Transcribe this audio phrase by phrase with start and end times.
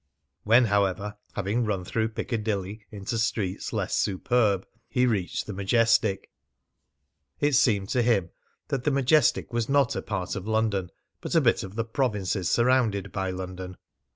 [0.45, 6.31] When, however, having run through Piccadilly into streets less superb, he reached the Majestic,
[7.39, 8.31] it seemed to him
[8.69, 10.89] that the Majestic was not a part of London,
[11.21, 13.77] but a bit of the provinces surrounded by London.